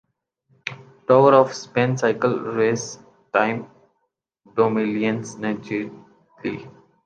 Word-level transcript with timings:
tour 1.07 1.31
of 1.39 1.49
Spain 1.51 1.89
cycle 2.01 2.33
race 2.57 2.83
Tom 3.33 3.55
Dumoulin 4.57 5.23
نے 5.41 5.51
جیت 5.65 5.89
لی 6.37 6.55